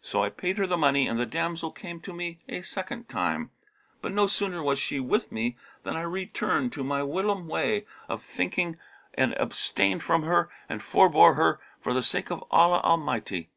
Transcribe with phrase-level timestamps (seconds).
[0.00, 3.52] So I paid her the money and the damsel came to me a second time;
[4.02, 8.20] but no sooner was she with me than I returned to my whilome way of
[8.24, 8.78] thinking
[9.14, 13.48] and abstained from her and forbore her for the sake of Allah Almighty.